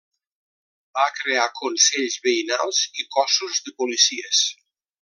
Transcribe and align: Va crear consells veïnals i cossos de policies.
Va 0.99 1.03
crear 1.17 1.43
consells 1.59 2.17
veïnals 2.25 2.81
i 3.03 3.07
cossos 3.17 3.61
de 3.69 3.75
policies. 3.83 4.43